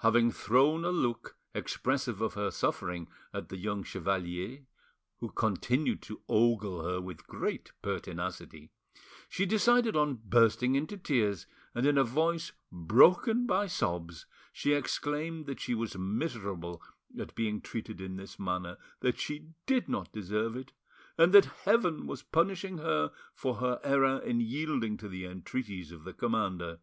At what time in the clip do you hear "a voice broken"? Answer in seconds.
11.96-13.46